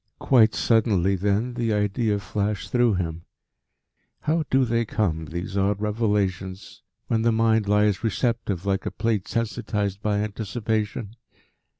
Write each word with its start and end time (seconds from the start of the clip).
Quite 0.17 0.55
suddenly, 0.55 1.15
then, 1.15 1.53
the 1.53 1.71
idea 1.73 2.17
flashed 2.17 2.71
through 2.71 2.95
him 2.95 3.25
how 4.21 4.45
do 4.49 4.65
they 4.65 4.83
come, 4.83 5.25
these 5.25 5.55
odd 5.55 5.79
revelations, 5.79 6.81
when 7.05 7.21
the 7.21 7.31
mind 7.31 7.67
lies 7.67 8.03
receptive 8.03 8.65
like 8.65 8.87
a 8.87 8.89
plate 8.91 9.27
sensitised 9.27 10.01
by 10.01 10.21
anticipation? 10.21 11.17